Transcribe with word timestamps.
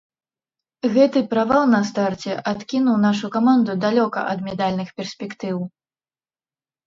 Гэты 0.93 1.19
правал 1.33 1.63
на 1.73 1.81
старце 1.89 2.37
адкінуў 2.51 2.95
нашу 3.05 3.25
каманду 3.35 3.71
далёка 3.85 4.19
ад 4.31 4.39
медальных 4.49 4.89
перспектыў. 5.03 5.57